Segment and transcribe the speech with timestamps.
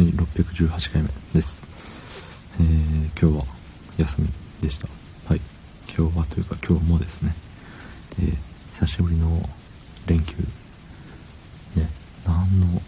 [0.00, 1.68] はい618回目です。
[2.58, 3.54] えー、今日は
[3.98, 4.28] 休み
[4.62, 4.88] でした。
[5.28, 5.40] はい
[5.94, 7.34] 今日はというか今日もですね。
[8.18, 8.36] えー、
[8.70, 9.46] 久しぶりの
[10.06, 10.36] 連休。
[11.76, 11.90] ね
[12.24, 12.80] 何の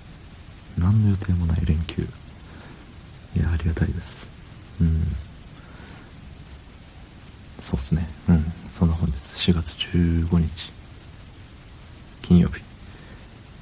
[0.78, 2.00] 何の予定もない連休。
[3.36, 4.30] いやありがたいです。
[4.80, 5.02] うん。
[7.60, 8.08] そうっすね。
[8.30, 8.52] うん。
[8.70, 10.72] そんな本日4月15日。
[12.22, 12.62] 金曜日。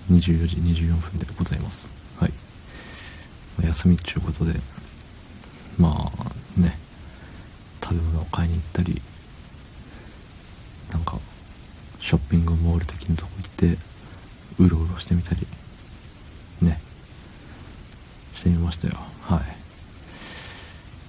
[0.08, 1.88] 24時24分でございます。
[3.60, 4.54] は休みっちゅうことで
[5.78, 6.10] ま
[6.58, 6.78] あね
[7.82, 9.00] 食べ物を買いに行ったり
[10.92, 11.18] なんか
[12.00, 13.78] ショッピングモール的なとこ行って
[14.58, 15.46] うろうろしてみたり
[16.62, 16.80] ね
[18.34, 18.94] してみましたよ。
[19.22, 19.40] はい。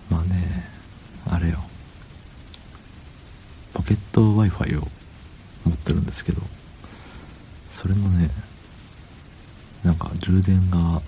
[0.09, 0.70] まあね
[1.29, 1.59] あれよ。
[3.73, 4.81] ポケット w i f i を
[5.65, 6.41] 持ってるんですけど
[7.71, 8.29] それのね
[9.84, 11.02] なんか充電が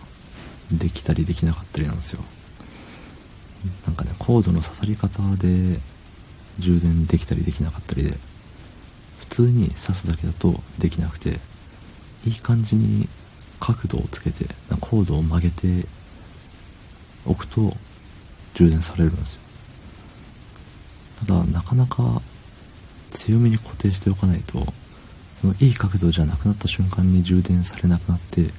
[0.78, 2.24] できたりできなかったりなんですよ。
[3.86, 5.80] なんかねコードの刺さり方で
[6.60, 8.18] 充電できたりできなかったりで
[9.20, 11.40] 普通に刺すだけだとできなくて
[12.26, 13.08] いい感じに
[13.60, 14.46] 角度をつけて
[14.82, 15.88] コードを曲げて
[17.26, 17.76] おくと
[18.54, 19.42] 充電されるんですよ。
[21.26, 22.22] ただなかなか
[23.12, 24.66] 強めに固定しておかないと
[25.40, 28.50] そのいい角度じゃなくなった瞬間に充電されなくなって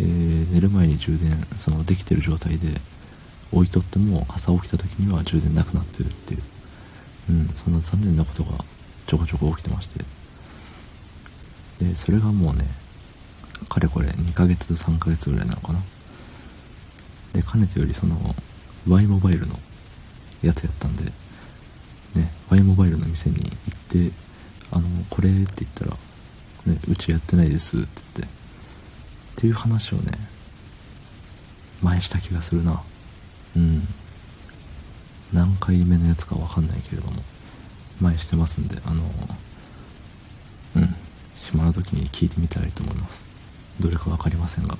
[0.00, 2.68] えー、寝る前に充電そのできてる状態で
[3.52, 6.42] 置いとっても朝起きた時には充電なくなってるっていう、
[7.30, 8.64] うん、そんな残念なことが
[9.06, 10.04] ちょこちょこ起きてまして。
[11.80, 12.64] でそれがもうね
[13.68, 15.80] かれこれ2ヶ月3ヶ月ぐらいなのかな。
[17.32, 18.16] でかねてよりその
[18.88, 19.54] Y モバイルの
[20.42, 21.04] やつやったんで
[22.14, 24.12] ね Y モバイルの店に行って
[24.72, 25.92] あのこれって言ったら、
[26.72, 28.39] ね、うちやってないですって言って
[29.40, 30.12] っていう話をね
[31.82, 32.82] 前した気がするな。
[33.56, 33.88] うん。
[35.32, 37.22] 何回目のやつか分かんないけれども
[38.02, 39.02] 前してますんであの
[40.76, 40.94] うん。
[41.36, 43.24] 暇な時に聞いてみたらいいと思います。
[43.80, 44.76] どれか分かりませんが。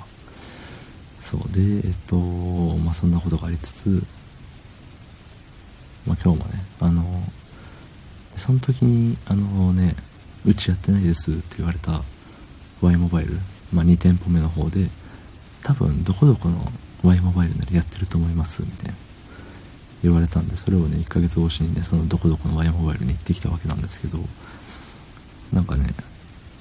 [1.22, 1.40] そう。
[1.52, 4.04] でえっとまあそんなことがありつつ
[6.06, 7.02] まあ今日もねあの
[8.36, 9.96] その時にあのね
[10.44, 12.02] うちやってないですって言われた
[12.82, 13.38] Y モバイル
[13.72, 14.88] まあ、2店舗目の方で
[15.62, 16.60] 多分どこどこの
[17.04, 18.94] Y モバイルならやってると思いますみたいな。
[20.02, 24.18] 言われたんでそれをね1ヶ月越しにねそのどこどこの Y モバイルに行ってきたわけなんですけど
[25.52, 25.88] なんかね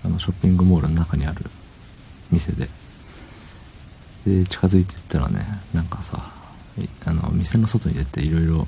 [0.04, 1.46] あのショッピングモールの中にある
[2.32, 2.68] 店で。
[4.26, 5.40] で近づいていったらね
[5.74, 6.22] なんかさ
[7.06, 8.68] あの店の外に出ていろいろ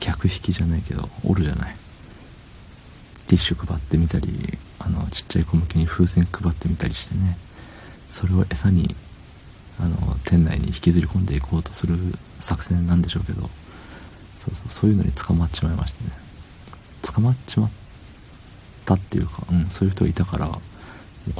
[0.00, 1.76] 客引きじゃないけどおるじゃない。
[3.26, 7.36] ティッシュ配ってみたりあのちっちゃい子向けに風船配ってみたりしてね。
[8.14, 8.94] それを餌に
[9.80, 11.96] あの店内に引きずり込んでいこうとする
[12.38, 13.50] 作戦なんでしょうけど
[14.38, 16.10] そうそうそういうのに捕まっちまいましてね。
[17.02, 17.70] 捕まっちまっ
[18.84, 20.60] たっていうか、うん、そういう人がいたからこ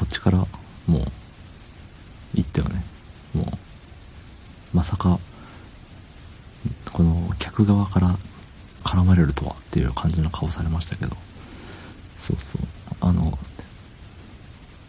[0.05, 0.47] っちからも
[0.99, 1.03] う
[2.35, 2.83] 行ったよね。
[3.35, 3.47] もう
[4.77, 5.21] まさか
[6.93, 8.17] この客側から
[8.83, 11.17] 絡まれるとはっていう感じの顔されましたけど
[12.17, 12.63] そうそう
[13.01, 13.39] あの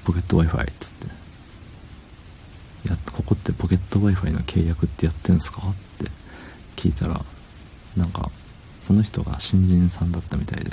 [0.03, 1.04] ポケット Wi-Fi っつって
[2.90, 5.62] やここってポケット Wi-Fi の契約ってやってんすか？
[5.62, 5.73] っ
[6.06, 6.12] て
[6.75, 7.19] 聞いたら
[7.97, 8.29] なんか
[8.81, 10.72] その人が新人さんだったみたいで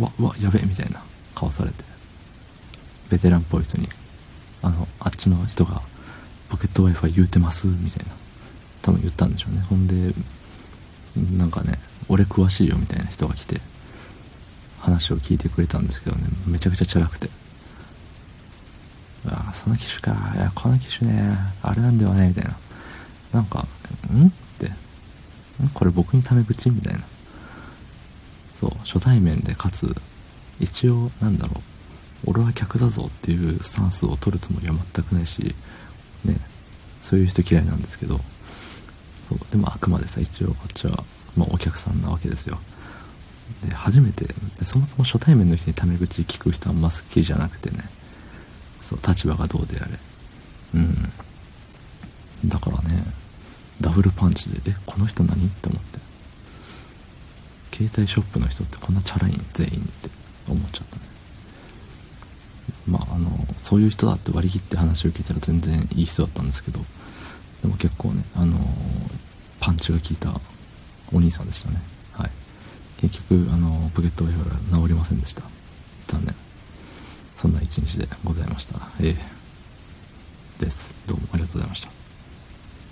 [0.00, 1.02] わわやべえみたいな
[1.34, 1.84] 顔されて
[3.10, 3.88] ベテランっぽい人に
[4.62, 5.82] あのあっちの人が
[6.48, 7.66] ポケット Wi-Fi 言うてます？
[7.66, 8.12] みたいな
[8.82, 9.60] 多分言ったんでしょうね。
[9.60, 10.14] ほんで
[11.36, 11.78] なんかね
[12.08, 13.60] 俺詳しいよみたいな人が来て
[14.80, 17.28] 話を聞いてくれたんですけどねめちゃくちゃチャラくて。
[19.28, 20.32] あその機種か。
[20.34, 22.56] いやこの機種ねあれなんではねみたいな。
[23.32, 23.66] なんか
[24.12, 24.26] ん？
[24.26, 24.66] って。
[24.66, 25.68] ん？
[25.72, 26.70] これ僕にタメ口？
[26.70, 27.00] みたいな。
[28.56, 29.94] そう初対面でかつ。
[30.60, 31.54] 一応なんだろ
[32.24, 32.30] う。
[32.30, 35.54] 俺は客だぞっていうスタンスを取るつもりは全くないし
[36.24, 36.36] ね
[37.00, 38.20] そういう人嫌いなんですけど。
[39.28, 41.04] そうでもあくまでさ一応こっちは、
[41.36, 42.58] まあ、お客さんなわけですよ。
[43.64, 44.26] で初めて
[44.64, 47.78] そもそも初対面の人にタメ口聞く人はあんま好きじゃなくてね。
[48.82, 49.98] そう立場がどうであれ。
[50.74, 51.12] うん。
[52.48, 53.04] だからね
[53.80, 55.46] ダブルパンチでえこの人何？
[55.46, 55.98] って思って。
[57.76, 59.44] 携帯ショップの人ってこんなチャラいん？
[59.54, 60.10] 全員って。
[60.48, 61.02] 思っちゃったね。
[62.86, 63.30] まああの
[63.62, 66.80] そういう人だって割り切って話を聞いたら全然いい人だったんですけど。
[67.62, 68.58] でも結構ねあの
[69.60, 70.34] パンチが効いた
[71.12, 71.76] お兄さんでしたね。
[72.12, 72.30] はい。
[73.00, 75.44] 結局あのポケット w i が治りませんでした。
[76.08, 76.34] 残念。
[77.42, 78.76] そんな一日でございました。
[79.00, 79.16] え
[80.60, 80.94] えです。
[81.08, 82.01] どうもありがとうございました。